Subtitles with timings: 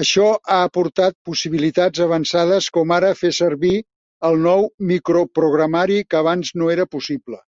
[0.00, 3.72] Això ha aportat possibilitats avançades com ara fer servir
[4.28, 7.40] el nou microprogramari, que abans no era possible.